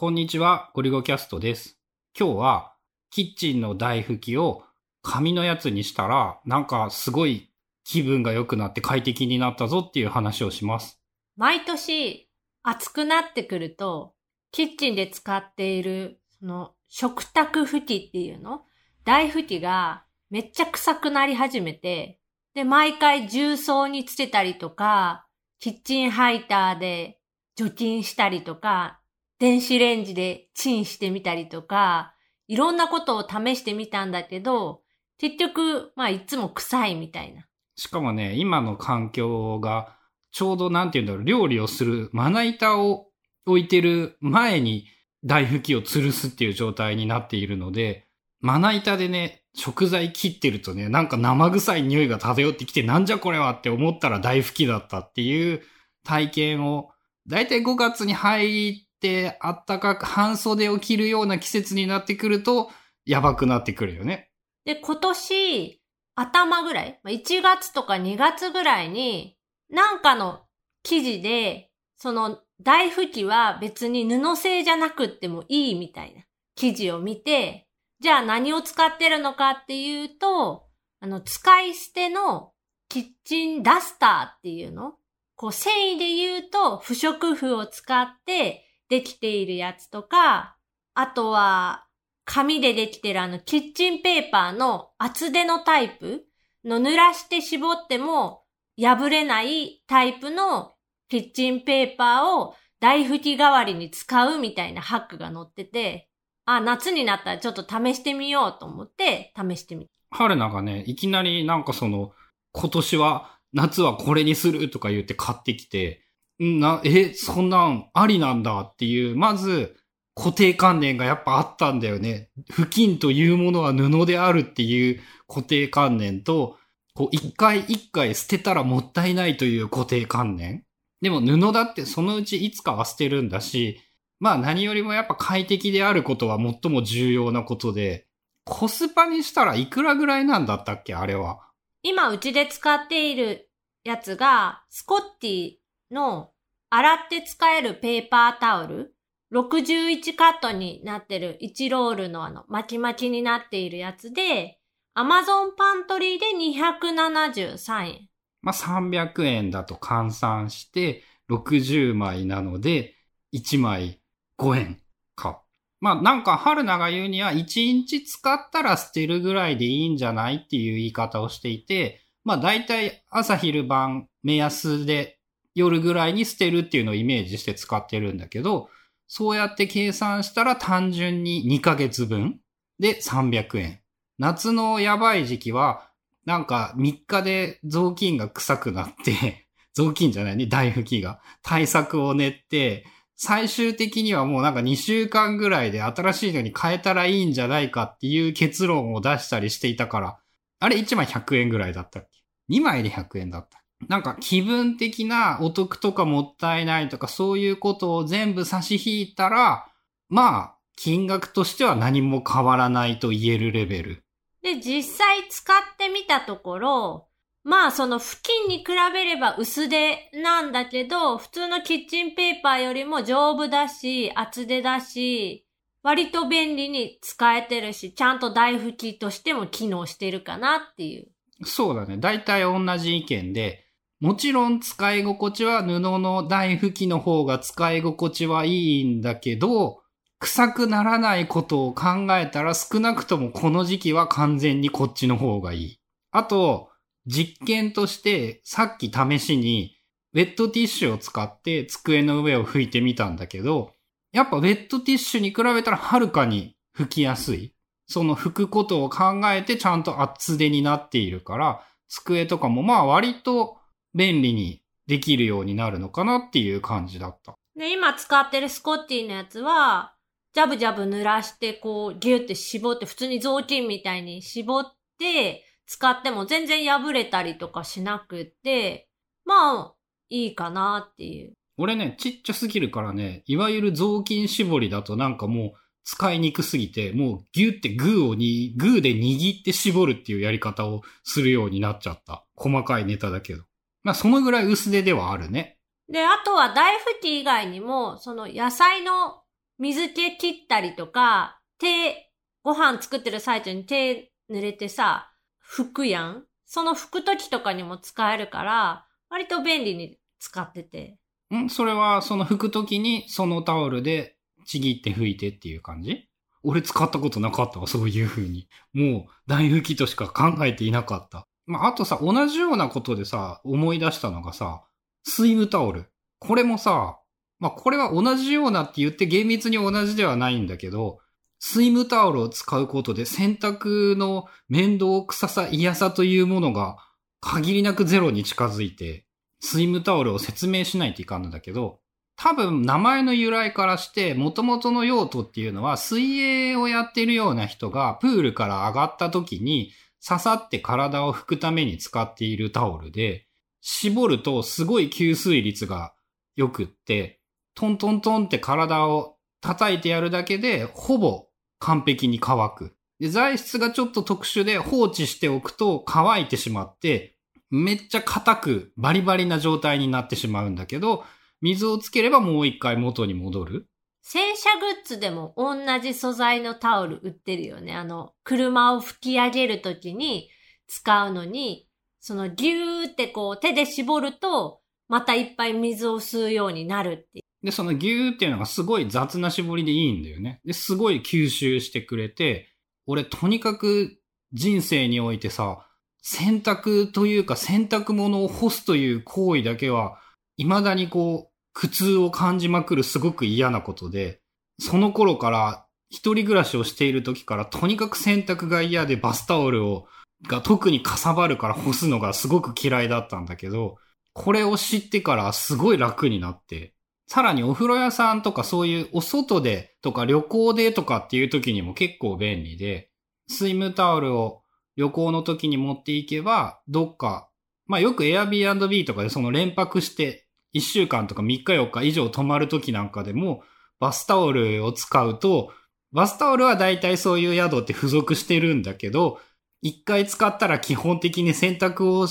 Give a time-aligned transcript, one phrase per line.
[0.00, 1.76] こんにちは、ゴリゴキャストです。
[2.18, 2.72] 今日は、
[3.10, 4.62] キッチンの台拭きを
[5.02, 7.50] 紙のやつにしたら、なんかすごい
[7.84, 10.98] 気分が良くなって快適になったぞっていう話をします。
[11.36, 12.30] 毎年
[12.62, 14.14] 暑くなってくると、
[14.52, 18.62] キッチンで使っている、その、食卓拭きっていうの？
[19.04, 22.18] 台拭きがめっちゃ臭くなり始めて、
[22.54, 25.26] で、毎回重曹につけたりとか、
[25.58, 27.18] キッチンハイターで
[27.54, 28.96] 除菌したりとか、
[29.40, 32.14] 電子レンジでチンしてみたりとか、
[32.46, 34.82] いろんなことを試してみたんだけど、
[35.18, 37.46] 結局、まあいつも臭いみたいな。
[37.74, 39.96] しかもね、今の環境が、
[40.30, 43.06] ちょうどなんて言うんだろう、料理をするまな板を
[43.46, 44.86] 置いてる前に
[45.24, 48.08] 台拭きを吊るすっていう状態になっているので、
[48.40, 55.62] まな板でね、食材切ってるとね、なんか生臭い匂いが漂ってきて、なんじゃこれはって思ったら台拭きだったっていう
[56.04, 56.90] 体験を、
[57.26, 62.70] だいたい5月に入っててあったかく半袖を着るような季節になってくると、
[63.04, 64.30] やばくなってくるよね。
[64.64, 65.82] で、今年、
[66.14, 69.36] 頭ぐらい、1月とか2月ぐらいに、
[69.70, 70.40] なんかの
[70.82, 76.22] 記事で、その台拭きは別に布製じゃなくってもいいみたいな
[76.54, 77.66] 記事を見て、
[78.00, 80.66] じゃあ何を使ってるのかっていうと、
[81.00, 82.52] あの、使い捨ての
[82.88, 84.94] キッチンダスターっていうの？
[85.36, 90.56] こう、繊維で言うと不織布を使ってできているやつとか、
[90.94, 91.86] あとは、
[92.26, 96.24] 紙でできてるあの、キッチンペーパーの厚手のタイプ
[96.64, 98.42] の濡らして絞っても
[98.78, 100.74] 破れないタイプの
[101.08, 106.08] キッチンペーパーを台拭き代わりに使うみたいなハックが載ってて、
[106.44, 109.90] あ、夏になったらちょっと試してみようと思って試してみた。
[110.10, 112.12] 春菜がね、いきなりなんかその、
[112.52, 116.04] 今年は、夏はこれにするとか言って買ってきて、
[116.40, 119.76] な、え、そんなんありなんだっていう、まず、
[120.14, 122.30] 固定観念がやっぱあったんだよね。
[122.50, 126.58] 布巾というものは布であるっていう固定観念と、
[126.94, 130.64] こう一回一回捨てたらもったいないという固定観念。
[131.00, 133.80] でも布だってそのうちいつかは捨てるんだし、
[134.18, 138.06] まあ何よりもやっぱ快適であることは最も重要なことで、
[138.44, 141.40] コスパにしたらいくらぐらいなんだったっけあれは。
[141.82, 143.48] 今うちで使っている
[143.84, 145.52] やつが、スコッティ
[145.90, 146.29] の
[146.72, 148.94] 洗って使えるペーパータオル、
[149.32, 154.58] 61カットになってる1ロールのあの巻き巻きになっているやつで、
[154.94, 158.08] アマゾンパントリーで273円。
[158.42, 162.94] まあ300円だと換算して60枚なので
[163.32, 164.00] 1枚
[164.38, 164.80] 5円
[165.16, 165.42] か。
[165.80, 175.19] まあなんか春菜が言うには1日使ったら捨てるぐらいでいいんじゃないっていう言い方をしていて、まあ大体朝昼晩目安で
[175.54, 178.68] 夜ぐらいに捨てるっていうのをイメージして使ってるんだけど、
[179.06, 182.40] そうやって計算したら単純に2ヶ月分
[182.78, 183.80] で300円。
[184.18, 185.90] 夏のやばい時期は、
[186.26, 191.20] なんか3日で雑巾が臭くなって、 雑巾じゃないね、台拭きが。
[191.42, 192.86] 対策を練って、
[193.16, 200.18] 最終的にはもうなんか2週間ぐらいで新しいのに変えたらいいんじゃないかっていう結論を出したりしていたから、
[200.60, 203.59] あれ1枚100円ぐらいだったっけ ?2 枚で100円だった。
[203.88, 209.68] なんか気分的なお得とかもったいないとかそういうことを全部差し引いたら、
[210.08, 214.04] まあ、金額としては何も変わらないと言えるレベル。
[214.42, 217.06] で、実際使ってみたところ、
[217.42, 225.46] まあその付近に比べれば薄手なんだけど、普通のキッチンペーパーよりも丈夫だし、厚手だし、
[225.82, 231.08] 割と便利に使えてるし、ちゃんと台拭きとしても機能してるかなっていう。
[231.44, 231.96] そうだね。
[231.96, 233.66] 大体同じ意見で、
[234.00, 239.82] もちろん使い心地は布の台拭きの方が使い心地はいいんだけど、
[240.18, 245.80] 臭くならないことを考えたら少なくともこの時期は完全にこっちの方がいい。
[246.12, 246.70] あと、
[247.06, 249.76] 実験としてさっき試しに
[250.14, 253.72] ウェットティッシュを使って机の上を拭いてみたんだけど、
[254.12, 257.54] やっぱウェットティッシュに比べたらはるかに拭きやすい。
[257.86, 263.59] その拭くことを考えてちゃんと厚手になっているから、机とかもまあ割と
[263.94, 267.34] 便利にできるようになるのかなっていう感じだった。
[267.56, 269.94] で、今使ってるスコッティのやつは、
[270.32, 278.88] ジャブジャブ濡らして、こう、ギュって絞って、普通に雑巾みたいに絞って、使っても全然破れたりとかしなくって、
[279.24, 279.74] まあ、
[280.08, 281.32] いいかなっていう。
[281.56, 285.52] 俺ね、ちっちゃすぎるからね、いわゆる雑巾絞りだとなんかもう
[285.84, 292.24] 使いにくすぎて、もうギュってグーをに、グーで握って絞るっていうやり方をするようになっちゃった。
[292.34, 293.44] 細かいネタだけど。
[293.82, 295.58] まあそのぐらい薄手ではあるね。
[295.88, 299.22] で、あとは台拭き以外にも、その野菜の
[299.58, 302.10] 水気切ったりとか、手、
[302.42, 305.12] ご飯作ってる最中に手濡れてさ、
[305.44, 310.98] 拭くやんその拭く時とかにも使えるから、割と便利に使ってて。
[311.34, 311.48] ん？
[311.48, 314.16] それは、その拭くときに、そのタオルで
[314.46, 316.08] ちぎって拭いてっていう感じ？
[316.42, 318.48] 俺使ったことなかったわ、そういう風に。
[318.72, 321.26] もう、大拭きとしか考えていなかった。
[321.50, 324.62] まあ、あとさ、同じようなことでさ、思い出したのがさ、
[325.02, 325.86] スイムタオル。
[326.20, 327.00] これもさ、
[327.40, 331.00] まあ、これは同じようなって言って厳密に同じではないんだけど、
[331.40, 336.76] スイムタオルを使うことで洗濯の面倒臭さ嫌さというものが
[337.20, 339.06] 限りなくゼロに近づいて、
[339.40, 341.80] スイムタオルを説明しないといかんのだけど、
[342.14, 349.72] 多分名前の由来からして元々の用途っていうのは水泳をやってるような人がプールから上がった時に
[350.06, 353.26] 刺さって体を拭くために使っているタオルで、
[353.60, 355.94] 絞るとすごい吸水率が
[356.36, 357.20] 良くって、
[357.54, 361.26] トントントンって体を叩いてやるだけでほぼ
[361.58, 362.74] 完璧に乾く。
[362.98, 367.16] で、材質がちょっと特殊で放置しておくと乾いてしまって、
[367.50, 371.04] めっちゃ硬くバリバリな状態になってしまうんだけど、
[371.40, 373.69] 水をつければもう一回元に戻る。
[374.12, 377.76] 洗車グッズでも同じ素材のタオル売ってるよね。
[377.76, 380.28] あの、車を拭き上げるときに
[380.66, 381.68] 使うのに、
[382.00, 387.46] そのギューってこう手で絞ると、またいっぱい水を吸うようになるっていう。
[387.46, 390.40] で、そのギューっていうのがすごい雑な絞りでいいんだよね。
[390.44, 392.48] で、すごい吸収してくれて、
[392.88, 393.96] 俺とにかく
[394.32, 395.68] 人生においてさ、
[396.02, 400.00] 洗濯というか洗濯物を干すという行為だけは、
[400.36, 401.29] 未だにこう、
[401.60, 404.22] 苦痛を感じまくるすごく嫌なことで、
[404.58, 409.86] その頃から、一人暮らしをしている時から、とにかく洗濯が嫌でバスタオルを、
[410.26, 413.76] が特にかさばるから干すのがすごく嫌いだったんだけど、
[414.14, 416.72] これを知ってからすごい楽になって、
[417.06, 422.90] さらにお風呂屋さんとかそういうお外でとか旅行でとかっていう時にも結構便利で、
[423.28, 424.44] スイムタオルを
[424.78, 427.28] 旅行の時に持っていけば、どっか、
[427.66, 433.42] まあよく Airbnb とかでその連泊して1週間とか3日4日以上泊まる時なんかでも、
[433.78, 435.52] バスタオルを使うと、
[435.92, 439.20] バスタオルは大体そういう宿って付属してるんだけど、
[439.62, 442.06] 一回使ったら基本的に洗濯を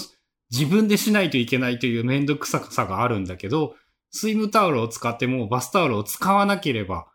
[0.52, 3.76] 自分でしないといけないというめんどくささがあるんだけど、
[4.12, 7.08] スイムタオルを使ってもバスタオルを使わなければ、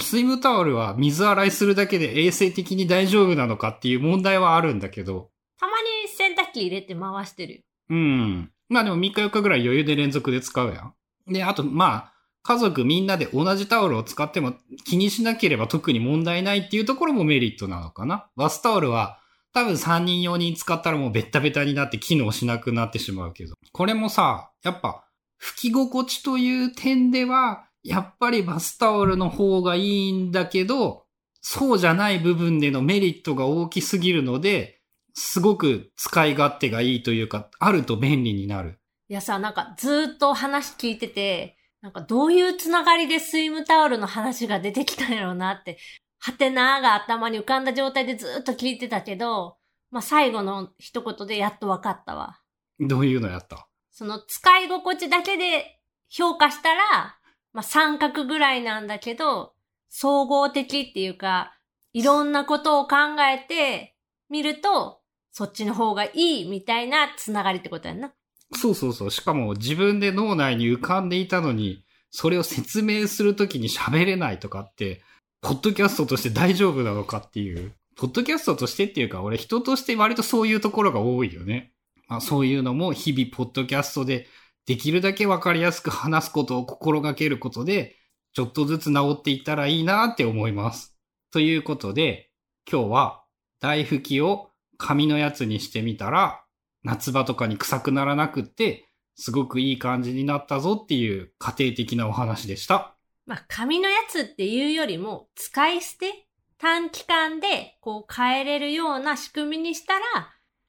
[0.00, 7.64] スイムタオルは水洗いするだけで衛生的に大丈夫なのかっていう問題はあるんだけど、たまに洗濯機入れて回してる。
[7.92, 8.50] うん。
[8.70, 10.94] まあでも3日4日ぐらい余裕で連続で使うやん。
[11.32, 12.12] で、あとまあ、
[12.42, 14.54] 家族みんなで同じタオルを使っても
[14.84, 18.28] 気にしなければ特に問題ないっていうところもメリットなのかな。
[18.34, 19.18] バスタオルは
[19.52, 23.54] 多分3人4人使ったらもうベッタベタになって機能しなくなってしまうけど。
[23.72, 25.04] これもさ、やっぱ
[25.40, 31.04] 拭き心地という点では、やっぱりバスタオルの方がいいんだけど、
[31.42, 34.80] そうじゃない部分でのメリットが大きすぎるので、
[35.14, 38.78] すごく使い勝手がいいというか、あると便利になる。
[39.08, 45.78] いやさ、なんかずーっと話聞いてて、なんかどういうつながりでスイムタオルの話が出てきたんやろうなって、
[46.18, 49.56] はてなーが頭に浮かんだ状態でずーっと聞いてたけど、
[49.90, 52.40] まあ、最後の一言でやっと分かったわ。
[52.80, 53.68] どういうのやった？
[53.90, 57.18] その使い心地だけで評価したら、
[57.52, 59.52] まあ、三角ぐらいなんだけど、
[59.90, 61.54] 総合的っていうか、
[61.92, 62.96] いろんなことを考
[63.30, 63.94] えて
[64.30, 65.01] みると、
[65.32, 66.10] そっちの方がい
[66.42, 68.12] いみたいなつながりってことやんな。
[68.54, 69.10] そうそうそう。
[69.10, 75.02] しかも自分で脳内に浮かんでいたのに、それを説明するときに喋れないとかって、
[75.40, 77.72] ポッドキャストとして大丈夫なのかっていう。
[77.96, 81.72] ポッドキャストとしてっていうか、俺人として割とそういうところが多いよね。
[82.08, 84.28] まあそういうのも日々ポッドキャストで
[84.66, 87.96] できるだけわかりやすく話すことを心がけることで、
[88.34, 90.94] ちょっとずつ治っていったらいいなって思います。
[91.32, 92.30] ということで、
[92.70, 93.24] 今日は
[93.60, 94.51] 大拭きを
[94.82, 96.42] 紙のやつにしてみたら、
[96.82, 102.96] 夏場とかに臭くならなくって、すごくいい感じになったぞっていう家庭的なお話でした。
[103.24, 106.26] まあ、紙のやつっていうよりも、使い捨て
[106.58, 110.04] 短期間でこう変えれるような仕組みにしたら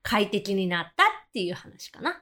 [0.03, 2.21] 快適になったっていう話かな。